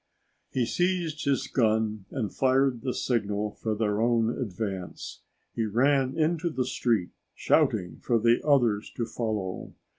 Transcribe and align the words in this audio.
He 0.49 0.65
seized 0.65 1.25
his 1.25 1.45
gun 1.45 2.05
and 2.09 2.33
fired 2.33 2.81
the 2.81 2.91
signal 2.91 3.51
for 3.51 3.75
their 3.75 4.01
own 4.01 4.31
advance. 4.35 5.21
He 5.53 5.65
ran 5.67 6.17
into 6.17 6.49
the 6.49 6.65
street 6.65 7.11
shouting 7.35 7.97
for 8.01 8.17
the 8.17 8.43
others 8.43 8.89
to 8.95 9.05
follow. 9.05 9.75